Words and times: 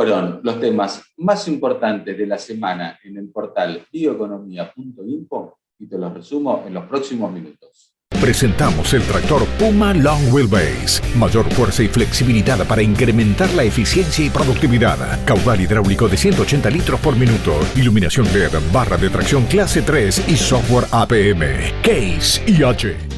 Fueron 0.00 0.40
los 0.42 0.58
temas 0.58 1.02
más 1.18 1.46
importantes 1.46 2.16
de 2.16 2.26
la 2.26 2.38
semana 2.38 2.98
en 3.04 3.18
el 3.18 3.28
portal 3.28 3.86
bioeconomía.info 3.92 5.58
y 5.78 5.86
te 5.86 5.98
los 5.98 6.14
resumo 6.14 6.64
en 6.66 6.72
los 6.72 6.86
próximos 6.86 7.30
minutos. 7.30 7.92
Presentamos 8.18 8.94
el 8.94 9.02
tractor 9.02 9.44
Puma 9.58 9.92
Long 9.92 10.32
Wheelbase. 10.32 11.02
Mayor 11.18 11.44
fuerza 11.52 11.82
y 11.82 11.88
flexibilidad 11.88 12.66
para 12.66 12.80
incrementar 12.80 13.52
la 13.52 13.64
eficiencia 13.64 14.24
y 14.24 14.30
productividad. 14.30 15.22
Caudal 15.26 15.60
hidráulico 15.60 16.08
de 16.08 16.16
180 16.16 16.70
litros 16.70 16.98
por 17.00 17.14
minuto. 17.14 17.60
Iluminación 17.76 18.24
LED, 18.32 18.52
barra 18.72 18.96
de 18.96 19.10
tracción 19.10 19.44
clase 19.44 19.82
3 19.82 20.30
y 20.30 20.36
software 20.36 20.86
APM. 20.92 21.42
Case 21.82 22.42
IH. 22.46 23.09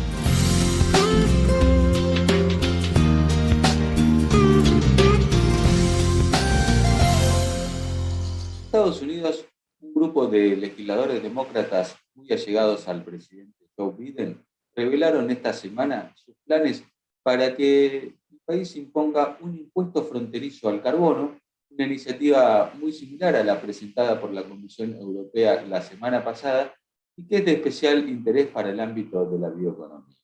Un 9.82 9.92
grupo 9.92 10.26
de 10.26 10.56
legisladores 10.56 11.22
demócratas 11.22 11.96
muy 12.14 12.30
allegados 12.32 12.86
al 12.88 13.04
presidente 13.04 13.68
Joe 13.76 13.92
Biden 13.92 14.40
revelaron 14.74 15.28
esta 15.30 15.52
semana 15.52 16.14
sus 16.16 16.36
planes 16.44 16.84
para 17.22 17.54
que 17.56 17.96
el 18.30 18.40
país 18.44 18.74
imponga 18.76 19.36
un 19.40 19.56
impuesto 19.56 20.04
fronterizo 20.04 20.68
al 20.68 20.80
carbono, 20.80 21.38
una 21.70 21.86
iniciativa 21.86 22.72
muy 22.78 22.92
similar 22.92 23.34
a 23.34 23.44
la 23.44 23.60
presentada 23.60 24.20
por 24.20 24.32
la 24.32 24.44
Comisión 24.44 24.94
Europea 24.94 25.64
la 25.66 25.82
semana 25.82 26.24
pasada 26.24 26.72
y 27.16 27.26
que 27.26 27.38
es 27.38 27.44
de 27.44 27.52
especial 27.52 28.08
interés 28.08 28.46
para 28.48 28.70
el 28.70 28.80
ámbito 28.80 29.24
de 29.26 29.38
la 29.38 29.50
bioeconomía. 29.50 30.16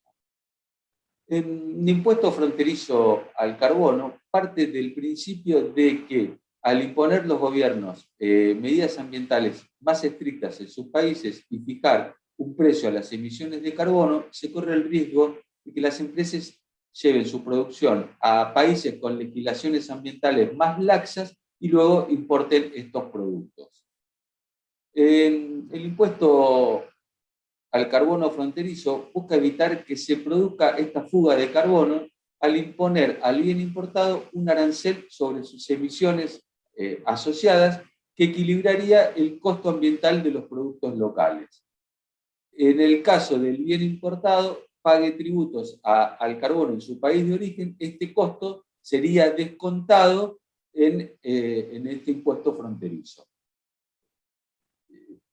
Un 1.31 1.86
impuesto 1.86 2.33
fronterizo 2.33 3.25
al 3.36 3.59
carbono 3.59 4.20
parte 4.31 4.67
del 4.67 4.95
principio 4.95 5.69
de 5.73 6.06
que 6.06 6.39
al 6.62 6.83
imponer 6.83 7.27
los 7.27 7.39
gobiernos 7.39 8.11
eh, 8.19 8.56
medidas 8.61 8.98
ambientales 8.98 9.64
más 9.81 10.03
estrictas 10.05 10.61
en 10.61 10.69
sus 10.69 10.89
países 10.89 11.45
y 11.48 11.59
fijar 11.59 12.14
un 12.37 12.55
precio 12.56 12.89
a 12.89 12.92
las 12.92 13.12
emisiones 13.12 13.62
de 13.62 13.75
carbono, 13.75 14.27
se 14.31 14.53
corre 14.53 14.75
el 14.75 14.84
riesgo 14.84 15.39
de 15.64 15.73
que 15.73 15.81
las 15.81 15.98
empresas 16.01 16.61
lleven 16.92 17.27
su 17.27 17.45
producción 17.45 18.11
a 18.20 18.53
países 18.53 18.98
con 19.01 19.19
legislaciones 19.19 19.91
ambientales 19.91 20.55
más 20.56 20.83
laxas 20.83 21.36
y 21.61 21.69
luego 21.69 22.06
importen 22.11 22.73
estos 22.75 23.05
productos. 23.11 23.84
el 24.95 25.69
impuesto 25.70 26.84
al 27.70 27.89
carbono 27.89 28.31
fronterizo 28.31 29.11
busca 29.12 29.36
evitar 29.36 29.84
que 29.84 29.97
se 29.97 30.17
produzca 30.17 30.70
esta 30.70 31.05
fuga 31.05 31.36
de 31.36 31.53
carbono 31.53 32.06
al 32.41 32.56
imponer 32.56 33.19
al 33.23 33.42
bien 33.42 33.61
importado 33.61 34.29
un 34.33 34.48
arancel 34.48 35.06
sobre 35.09 35.42
sus 35.45 35.69
emisiones 35.70 36.48
eh, 36.81 37.03
asociadas 37.05 37.83
que 38.15 38.25
equilibraría 38.25 39.11
el 39.11 39.41
costo 39.41 39.69
ambiental 39.69 40.23
de 40.23 40.31
los 40.31 40.45
productos 40.45 40.97
locales. 40.97 41.65
En 42.53 42.81
el 42.81 43.03
caso 43.03 43.37
del 43.37 43.57
bien 43.57 43.83
importado, 43.83 44.62
pague 44.81 45.11
tributos 45.11 45.81
al 45.83 46.39
carbono 46.39 46.75
en 46.75 46.81
su 46.81 47.01
país 47.01 47.27
de 47.27 47.35
origen, 47.35 47.75
este 47.81 48.15
costo 48.15 48.65
sería 48.81 49.31
descontado 49.33 50.39
en, 50.73 51.17
eh, 51.20 51.70
en 51.73 51.89
este 51.89 52.12
impuesto 52.12 52.55
fronterizo. 52.55 53.27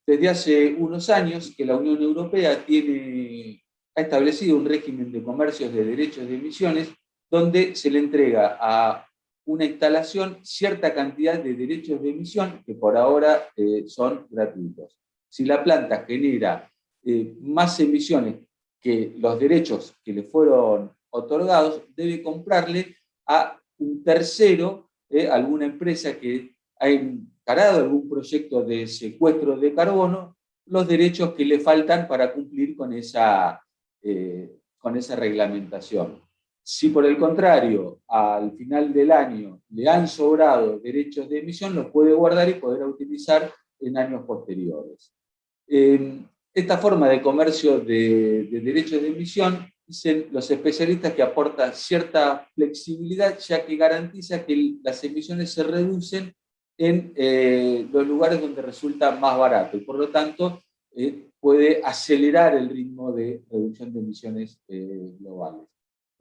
Desde 0.07 0.29
hace 0.29 0.73
unos 0.73 1.09
años 1.11 1.53
que 1.55 1.63
la 1.63 1.77
Unión 1.77 2.01
Europea 2.01 2.65
tiene, 2.65 3.63
ha 3.95 4.01
establecido 4.01 4.57
un 4.57 4.65
régimen 4.65 5.11
de 5.11 5.21
comercios 5.21 5.71
de 5.71 5.85
derechos 5.85 6.27
de 6.27 6.33
emisiones 6.33 6.89
donde 7.29 7.75
se 7.75 7.91
le 7.91 7.99
entrega 7.99 8.57
a 8.59 9.07
una 9.45 9.65
instalación 9.65 10.39
cierta 10.43 10.93
cantidad 10.93 11.39
de 11.41 11.53
derechos 11.53 12.01
de 12.01 12.09
emisión 12.09 12.63
que 12.65 12.73
por 12.73 12.97
ahora 12.97 13.49
eh, 13.55 13.83
son 13.87 14.25
gratuitos. 14.29 14.99
Si 15.29 15.45
la 15.45 15.63
planta 15.63 16.03
genera 16.05 16.71
eh, 17.03 17.35
más 17.41 17.79
emisiones 17.79 18.35
que 18.81 19.13
los 19.17 19.39
derechos 19.39 19.95
que 20.03 20.13
le 20.13 20.23
fueron 20.23 20.91
otorgados, 21.11 21.83
debe 21.95 22.21
comprarle 22.21 22.95
a 23.27 23.59
un 23.77 24.03
tercero, 24.03 24.89
eh, 25.09 25.27
alguna 25.27 25.65
empresa 25.65 26.19
que 26.19 26.55
ha 26.79 26.89
encarado 26.89 27.81
algún 27.81 28.09
proyecto 28.09 28.63
de 28.63 28.87
secuestro 28.87 29.57
de 29.57 29.73
carbono, 29.73 30.37
los 30.65 30.87
derechos 30.87 31.33
que 31.33 31.45
le 31.45 31.59
faltan 31.59 32.07
para 32.07 32.33
cumplir 32.33 32.75
con 32.75 32.91
esa, 32.91 33.61
con 34.79 34.97
esa 34.97 35.15
reglamentación. 35.15 36.24
Si 36.67 36.89
por 36.89 37.05
el 37.05 37.19
contrario, 37.19 38.01
al 38.07 38.51
final 38.53 38.91
del 38.91 39.11
año 39.11 39.61
le 39.69 39.87
han 39.87 40.07
sobrado 40.07 40.79
derechos 40.79 41.29
de 41.29 41.37
emisión, 41.37 41.75
los 41.75 41.91
puede 41.91 42.11
guardar 42.11 42.49
y 42.49 42.55
poder 42.55 42.83
utilizar 42.85 43.53
en 43.79 43.95
años 43.95 44.25
posteriores. 44.25 45.13
Em, 45.67 46.25
esta 46.51 46.79
forma 46.79 47.07
de 47.07 47.21
comercio 47.21 47.79
de, 47.79 48.47
derechos 48.49 48.99
de 48.99 49.09
emisión, 49.09 49.67
dicen 49.85 50.29
los 50.31 50.49
especialistas 50.49 51.13
que 51.13 51.21
aporta 51.21 51.71
cierta 51.71 52.49
flexibilidad, 52.55 53.37
ya 53.37 53.63
que 53.63 53.75
garantiza 53.75 54.43
que 54.43 54.77
las 54.81 55.03
emisiones 55.03 55.51
se 55.51 55.61
reducen 55.61 56.33
en 56.79 57.13
eh, 57.15 57.87
los 57.91 58.07
lugares 58.07 58.41
donde 58.41 58.63
resulta 58.63 59.11
más 59.11 59.37
barato 59.37 59.77
y 59.77 59.81
por 59.81 59.99
lo 59.99 60.09
tanto 60.09 60.63
eh, 60.95 61.29
puede 61.39 61.79
acelerar 61.83 62.55
el 62.55 62.69
ritmo 62.69 63.13
de 63.13 63.43
reducción 63.51 63.93
de 63.93 63.99
emisiones 63.99 64.59
eh, 64.67 65.13
globales. 65.19 65.74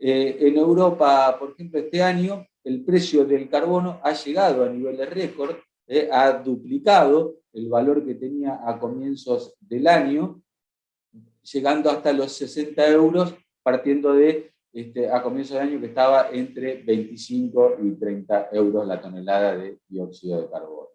Eh, 0.07 0.49
en 0.49 0.59
Europa, 0.59 1.35
por 1.39 1.53
ejemplo, 1.53 1.81
este 1.81 2.03
año 2.03 2.47
el 2.63 2.85
precio 2.85 3.25
del 3.25 3.49
carbono 3.49 4.01
ha 4.03 4.13
llegado 4.13 4.63
a 4.63 4.69
niveles 4.69 5.09
récord, 5.09 5.57
eh, 5.87 6.11
ha 6.13 6.31
duplicado 6.31 7.37
el 7.55 7.71
valor 7.71 8.05
que 8.05 8.15
tenía 8.15 8.61
a 8.69 8.79
comienzos 8.79 9.57
del 9.61 9.87
año, 9.87 10.43
llegando 11.51 11.89
hasta 11.89 12.13
los 12.13 12.33
60 12.33 12.87
euros, 12.91 13.35
partiendo 13.63 14.13
de 14.13 14.53
este, 14.75 15.09
a 15.11 15.23
comienzos 15.23 15.55
del 15.55 15.69
año 15.69 15.81
que 15.81 15.87
estaba 15.87 16.29
entre 16.31 16.83
25 16.83 17.79
y 17.83 17.93
30 17.93 18.51
euros 18.53 18.87
la 18.87 19.01
tonelada 19.01 19.57
de 19.57 19.79
dióxido 19.89 20.43
de 20.43 20.51
carbono. 20.51 20.89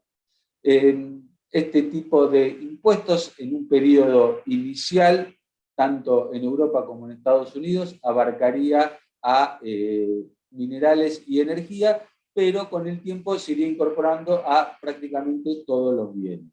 este 0.61 1.81
tipo 1.81 2.27
de 2.27 2.47
impuestos 2.47 3.33
en 3.39 3.55
un 3.55 3.67
periodo 3.67 4.43
inicial 4.45 5.35
tanto 5.79 6.33
en 6.33 6.43
Europa 6.43 6.85
como 6.85 7.05
en 7.05 7.13
Estados 7.13 7.55
Unidos, 7.55 7.97
abarcaría 8.03 8.99
a 9.23 9.61
eh, 9.63 10.25
minerales 10.51 11.23
y 11.25 11.39
energía, 11.39 12.05
pero 12.33 12.69
con 12.69 12.85
el 12.85 13.01
tiempo 13.01 13.39
se 13.39 13.53
iría 13.53 13.67
incorporando 13.67 14.43
a 14.45 14.77
prácticamente 14.81 15.63
todos 15.65 15.95
los 15.95 16.13
bienes. 16.13 16.51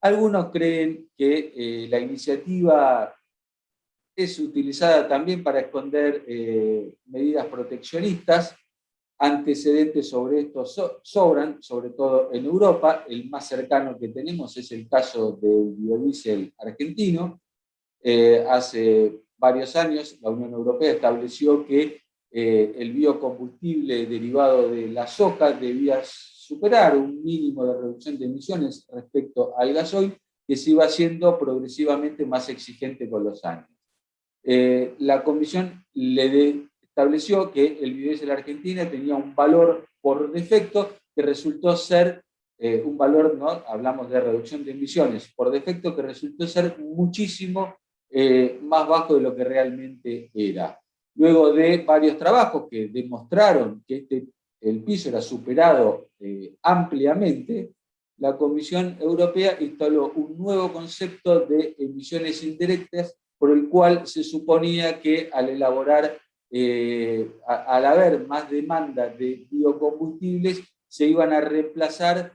Algunos 0.00 0.52
creen 0.52 1.10
que 1.16 1.52
eh, 1.52 1.88
la 1.90 1.98
iniciativa 1.98 3.12
es 4.14 4.38
utilizada 4.38 5.08
también 5.08 5.42
para 5.42 5.58
esconder 5.58 6.24
eh, 6.28 6.94
medidas 7.06 7.46
proteccionistas, 7.46 8.54
antecedentes 9.18 10.08
sobre 10.08 10.42
esto 10.42 10.64
sobran, 11.02 11.60
sobre 11.60 11.90
todo 11.90 12.32
en 12.32 12.44
Europa. 12.44 13.04
El 13.08 13.28
más 13.28 13.48
cercano 13.48 13.98
que 13.98 14.10
tenemos 14.10 14.56
es 14.56 14.70
el 14.70 14.88
caso 14.88 15.32
del 15.42 15.74
biodiesel 15.76 16.54
argentino, 16.56 17.40
eh, 18.02 18.44
hace 18.48 19.20
varios 19.36 19.74
años 19.76 20.18
la 20.20 20.30
Unión 20.30 20.52
Europea 20.52 20.92
estableció 20.92 21.66
que 21.66 22.00
eh, 22.30 22.74
el 22.76 22.92
biocombustible 22.92 24.06
derivado 24.06 24.68
de 24.68 24.88
la 24.88 25.06
soja 25.06 25.52
debía 25.52 26.00
superar 26.04 26.96
un 26.96 27.22
mínimo 27.22 27.64
de 27.64 27.74
reducción 27.74 28.18
de 28.18 28.26
emisiones 28.26 28.86
respecto 28.92 29.54
al 29.58 29.72
gasoil, 29.72 30.16
que 30.46 30.56
se 30.56 30.70
iba 30.70 30.84
haciendo 30.84 31.38
progresivamente 31.38 32.24
más 32.24 32.48
exigente 32.48 33.08
con 33.10 33.24
los 33.24 33.44
años. 33.44 33.68
Eh, 34.42 34.94
la 35.00 35.22
Comisión 35.22 35.84
le 35.92 36.68
estableció 36.80 37.50
que 37.50 37.78
el 37.82 37.94
biodiesel 37.94 38.30
argentina 38.30 38.90
tenía 38.90 39.14
un 39.14 39.34
valor 39.34 39.86
por 40.00 40.32
defecto 40.32 40.92
que 41.14 41.22
resultó 41.22 41.76
ser 41.76 42.22
un 42.60 42.98
valor, 42.98 43.36
¿no? 43.36 43.46
hablamos 43.68 44.10
de 44.10 44.18
reducción 44.18 44.64
de 44.64 44.72
emisiones, 44.72 45.32
por 45.36 45.48
defecto 45.52 45.94
que 45.94 46.02
resultó 46.02 46.44
ser 46.48 46.76
muchísimo 46.80 47.76
eh, 48.10 48.58
más 48.62 48.88
bajo 48.88 49.16
de 49.16 49.20
lo 49.20 49.36
que 49.36 49.44
realmente 49.44 50.30
era. 50.32 50.80
Luego 51.16 51.52
de 51.52 51.78
varios 51.78 52.16
trabajos 52.16 52.66
que 52.70 52.88
demostraron 52.88 53.84
que 53.86 53.96
este, 53.96 54.28
el 54.60 54.82
piso 54.82 55.10
era 55.10 55.20
superado 55.20 56.08
eh, 56.18 56.54
ampliamente, 56.62 57.72
la 58.16 58.36
Comisión 58.36 58.96
Europea 58.98 59.58
instaló 59.60 60.12
un 60.14 60.38
nuevo 60.38 60.72
concepto 60.72 61.40
de 61.40 61.76
emisiones 61.78 62.42
indirectas 62.42 63.16
por 63.36 63.50
el 63.50 63.68
cual 63.68 64.06
se 64.06 64.24
suponía 64.24 65.00
que 65.00 65.28
al 65.32 65.50
elaborar, 65.50 66.18
eh, 66.50 67.30
al 67.46 67.84
haber 67.84 68.26
más 68.26 68.50
demanda 68.50 69.08
de 69.08 69.46
biocombustibles, 69.50 70.62
se 70.88 71.06
iban 71.06 71.32
a 71.32 71.40
reemplazar 71.40 72.32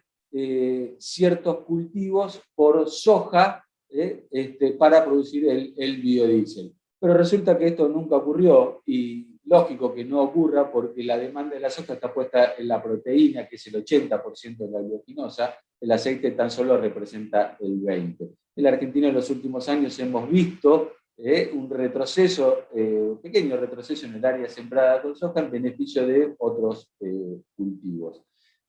ciertos 0.97 1.59
cultivos 1.59 2.41
por 2.55 2.89
soja 2.89 3.63
¿eh? 3.93 4.25
este, 4.31 4.71
para 4.71 5.05
producir 5.05 5.47
el, 5.47 5.73
el, 5.77 6.01
biodiesel. 6.01 6.73
Pero 6.99 7.13
resulta 7.13 7.57
que 7.57 7.67
esto 7.67 7.87
nunca 7.87 8.17
ocurrió 8.17 8.81
y 8.85 9.27
lógico 9.45 9.93
que 9.93 10.05
no 10.05 10.21
ocurra 10.21 10.71
porque 10.71 11.03
la 11.03 11.17
demanda 11.17 11.55
de 11.55 11.61
la 11.61 11.69
soja 11.69 11.93
está 11.93 12.13
puesta 12.13 12.55
en 12.57 12.67
la 12.67 12.81
proteína, 12.81 13.47
que 13.47 13.57
es 13.57 13.67
el 13.67 13.83
80% 13.83 14.57
de 14.57 14.71
la 14.71 14.79
bioginosa, 14.79 15.55
el 15.79 15.91
aceite 15.91 16.31
tan 16.31 16.49
solo 16.49 16.77
representa 16.77 17.57
el 17.59 17.81
20%. 17.81 18.17
En 18.55 18.63
la 18.63 18.69
Argentina 18.69 19.07
en 19.07 19.15
los 19.15 19.29
últimos 19.29 19.67
años 19.67 19.97
hemos 19.99 20.29
visto 20.29 20.93
eh, 21.17 21.51
un 21.53 21.69
retroceso, 21.69 22.67
eh, 22.73 23.07
un 23.11 23.21
pequeño 23.21 23.57
retroceso 23.57 24.05
en 24.05 24.15
el 24.15 24.25
área 24.25 24.47
sembrada 24.47 25.01
con 25.01 25.15
soja 25.15 25.41
en 25.41 25.51
beneficio 25.51 26.07
de 26.07 26.33
otros 26.37 26.91
cultivos. 27.55 28.23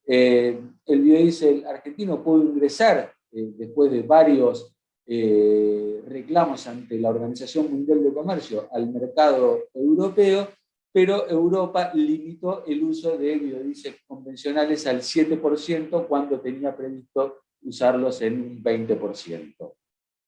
el 0.06 1.00
biodiesel 1.00 1.65
argentino 1.67 2.23
pudo 2.23 2.43
ingresar 2.43 3.12
después 3.31 3.91
de 3.91 4.03
varios 4.03 4.74
reclamos 5.06 6.66
ante 6.66 6.98
la 6.98 7.10
Organización 7.10 7.70
Mundial 7.70 8.02
de 8.02 8.12
Comercio 8.12 8.68
al 8.72 8.90
mercado 8.90 9.64
europeo, 9.74 10.48
pero 10.92 11.28
Europa 11.28 11.90
limitó 11.92 12.64
el 12.64 12.84
uso 12.84 13.18
de 13.18 13.36
biodiesel 13.36 13.96
convencionales 14.06 14.86
al 14.86 15.00
7% 15.00 16.06
cuando 16.06 16.40
tenía 16.40 16.76
previsto 16.76 17.44
usarlos 17.62 18.22
en 18.22 18.40
un 18.40 18.62
20%. 18.62 19.74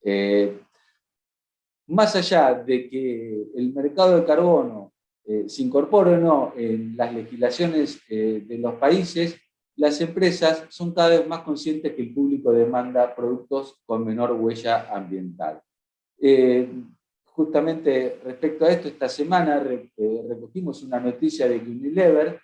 Eh, 0.02 0.58
más 1.88 2.16
allá 2.16 2.54
de 2.54 2.88
que 2.88 3.46
el 3.54 3.72
mercado 3.72 4.16
de 4.16 4.24
carbono 4.24 4.92
eh, 5.24 5.44
se 5.48 5.62
incorpore 5.62 6.14
o 6.14 6.18
no 6.18 6.52
en 6.56 6.96
las 6.96 7.14
legislaciones 7.14 8.00
eh, 8.08 8.42
de 8.44 8.58
los 8.58 8.74
países, 8.74 9.36
las 9.76 10.00
empresas 10.00 10.64
son 10.68 10.92
cada 10.92 11.10
vez 11.10 11.28
más 11.28 11.40
conscientes 11.40 11.94
que 11.94 12.02
el 12.02 12.14
público 12.14 12.52
demanda 12.52 13.14
productos 13.14 13.78
con 13.84 14.04
menor 14.04 14.32
huella 14.32 14.88
ambiental. 14.94 15.60
justamente 17.24 18.18
respecto 18.24 18.64
a 18.64 18.70
esto, 18.70 18.88
esta 18.88 19.08
semana 19.08 19.62
recogimos 20.28 20.82
una 20.82 20.98
noticia 20.98 21.46
de 21.46 21.62
que 21.62 21.70
Unilever 21.70 22.40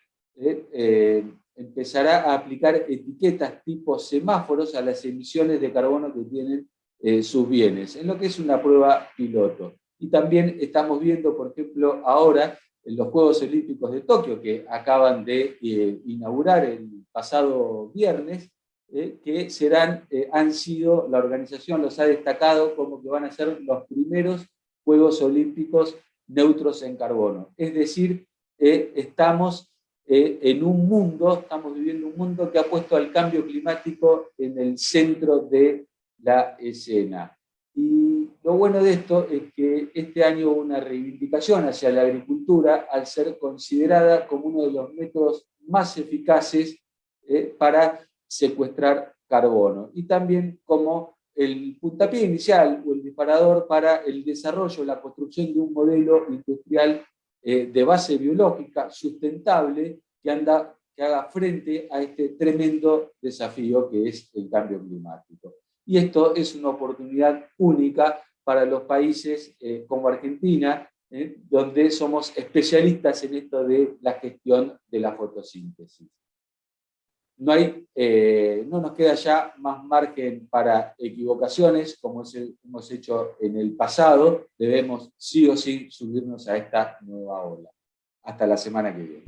empezará 1.57 2.31
a 2.31 2.35
aplicar 2.35 2.75
etiquetas 2.89 3.63
tipo 3.65 3.99
semáforos 3.99 4.75
a 4.75 4.83
las 4.83 5.05
emisiones 5.05 5.61
de 5.61 5.73
carbono 5.73 6.13
que 6.13 6.25
tienen 6.25 6.69
eh, 7.01 7.23
sus 7.23 7.49
bienes, 7.49 7.97
en 7.97 8.07
lo 8.07 8.19
que 8.19 8.27
es 8.27 8.39
una 8.39 8.63
prueba 8.63 9.09
piloto. 9.17 9.75
Y 9.99 10.09
también 10.09 10.57
estamos 10.61 11.01
viendo, 11.01 11.37
por 11.37 11.53
ejemplo, 11.53 12.01
ahora 12.05 12.59
en 12.85 12.97
los 12.97 13.09
Juegos 13.09 13.43
Olímpicos 13.43 13.93
de 13.93 14.01
Tokio, 14.01 14.41
que 14.41 14.65
acaban 14.69 15.25
de 15.25 15.57
eh, 15.63 16.01
inaugurar 16.07 16.65
el 16.65 17.02
pasado 17.13 17.91
viernes, 17.95 18.51
eh, 18.93 19.19
que 19.25 19.49
serán, 19.51 20.07
han 20.33 20.53
sido, 20.53 21.09
la 21.11 21.19
organización 21.19 21.81
los 21.81 21.99
ha 21.99 22.05
destacado 22.05 22.75
como 22.77 23.01
que 23.01 23.09
van 23.09 23.25
a 23.25 23.31
ser 23.31 23.61
los 23.63 23.87
primeros 23.87 24.47
Juegos 24.85 25.23
Olímpicos 25.23 25.97
neutros 26.27 26.83
en 26.83 26.97
carbono. 26.97 27.53
Es 27.57 27.73
decir, 27.73 28.27
estamos 28.59 29.73
en 30.07 30.65
un 30.65 30.89
mundo, 30.89 31.39
estamos 31.41 31.75
viviendo 31.75 32.09
un 32.09 32.17
mundo 32.17 32.51
que 32.51 32.59
ha 32.59 32.65
puesto 32.65 32.97
al 32.97 33.13
cambio 33.13 33.47
climático 33.47 34.31
en 34.37 34.59
el 34.59 34.77
centro 34.77 35.39
de 35.39 35.87
la 36.23 36.57
escena. 36.59 37.37
Y 37.75 38.29
lo 38.43 38.55
bueno 38.55 38.83
de 38.83 38.93
esto 38.93 39.27
es 39.31 39.53
que 39.55 39.91
este 39.95 40.25
año 40.25 40.51
hubo 40.51 40.61
una 40.61 40.81
reivindicación 40.81 41.67
hacia 41.67 41.91
la 41.91 42.03
agricultura 42.03 42.87
al 42.91 43.07
ser 43.07 43.39
considerada 43.39 44.27
como 44.27 44.47
uno 44.47 44.63
de 44.65 44.73
los 44.73 44.93
métodos 44.93 45.49
más 45.67 45.97
eficaces 45.97 46.79
eh, 47.33 47.55
para 47.59 47.99
secuestrar 48.29 49.15
carbono 49.27 49.91
y 49.95 50.03
también 50.03 50.61
como 50.65 51.17
el 51.35 51.79
puntapié 51.81 52.25
inicial 52.25 52.85
o 52.87 52.93
el 52.93 53.03
disparador 53.03 53.67
para 53.67 54.05
el 54.05 54.23
desarrollo, 54.23 54.85
la 54.85 55.01
construcción 55.01 55.55
de 55.55 55.61
un 55.61 55.73
modelo 55.73 56.27
industrial 56.29 57.03
eh, 57.43 57.71
de 57.73 57.85
base 57.85 58.19
biológica 58.19 58.91
sustentable 58.91 60.01
que, 60.23 60.31
anda, 60.31 60.79
que 60.95 61.03
haga 61.03 61.25
frente 61.31 61.89
a 61.91 62.03
este 62.03 62.29
tremendo 62.31 63.13
desafío 63.23 63.89
que 63.89 64.09
es 64.09 64.31
el 64.35 64.51
cambio 64.51 64.79
climático. 64.79 65.55
Y 65.87 65.97
esto 65.97 66.35
es 66.35 66.55
una 66.55 66.69
oportunidad 66.69 67.47
única 67.57 68.23
para 68.45 68.67
los 68.67 68.83
países 68.83 69.57
eh, 69.59 69.87
como 69.89 70.09
Argentina, 70.09 70.87
donde 71.51 71.91
somos 71.91 72.37
especialistas 72.39 73.23
en 73.25 73.35
esto 73.35 73.65
de 73.65 73.97
la 74.01 74.15
gestión 74.15 74.79
de 74.91 74.99
la 74.99 75.13
fotosíntesis. 75.13 76.09
No, 77.39 77.53
hay, 77.53 77.87
eh, 77.95 78.65
no 78.69 78.81
nos 78.81 78.93
queda 78.93 79.15
ya 79.15 79.53
más 79.59 79.85
margen 79.85 80.47
para 80.49 80.95
equivocaciones, 80.99 81.99
como 82.01 82.23
hemos 82.65 82.91
hecho 82.91 83.37
en 83.41 83.57
el 83.57 83.75
pasado. 83.75 84.47
Debemos 84.59 85.11
sí 85.17 85.49
o 85.49 85.57
sí 85.57 85.89
subirnos 85.91 86.49
a 86.49 86.57
esta 86.57 86.99
nueva 87.01 87.45
ola. 87.45 87.71
Hasta 88.23 88.47
la 88.47 88.57
semana 88.57 88.95
que 88.95 89.03
viene. 89.03 89.25